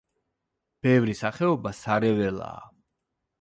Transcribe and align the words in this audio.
ბევრი 0.87 1.15
სახეობა 1.19 1.75
სარეველაა. 1.81 2.65